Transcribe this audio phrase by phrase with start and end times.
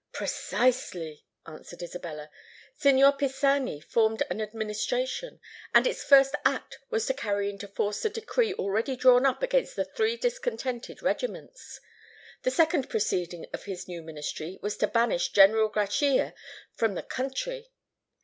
[0.13, 2.31] "Precisely," answered Isabella.
[2.73, 5.39] "Signor Pisani formed an administration;
[5.75, 9.75] and its first act was to carry into force the decree already drawn up against
[9.75, 11.79] the three discontented regiments.
[12.41, 16.33] The second proceeding of the new ministry was to banish General Grachia
[16.73, 17.69] from the country."